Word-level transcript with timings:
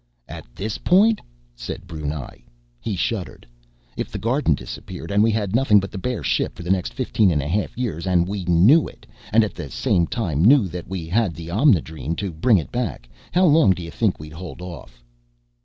"At 0.27 0.47
this 0.55 0.79
point?" 0.79 1.21
said 1.55 1.85
Brunei. 1.85 2.43
He 2.79 2.95
shuddered. 2.95 3.45
"If 3.95 4.09
the 4.11 4.17
garden 4.17 4.55
disappeared, 4.55 5.11
and 5.11 5.21
we 5.21 5.29
had 5.29 5.55
nothing 5.55 5.79
but 5.79 5.91
the 5.91 5.99
bare 5.99 6.23
ship 6.23 6.55
for 6.55 6.63
the 6.63 6.71
next 6.71 6.91
fifteen 6.95 7.29
and 7.29 7.39
a 7.39 7.47
half 7.47 7.77
years, 7.77 8.07
and 8.07 8.27
we 8.27 8.43
knew 8.45 8.87
it, 8.87 9.05
and 9.31 9.43
at 9.43 9.53
the 9.53 9.69
same 9.69 10.07
time 10.07 10.43
knew 10.43 10.67
that 10.69 10.87
we 10.87 11.05
had 11.05 11.35
the 11.35 11.51
Omnidrene 11.51 12.15
to 12.15 12.31
bring 12.33 12.57
it 12.57 12.71
back.... 12.71 13.09
How 13.31 13.45
long 13.45 13.73
do 13.73 13.83
you 13.83 13.91
think 13.91 14.17
we'd 14.19 14.33
hold 14.33 14.59
off?" 14.59 15.03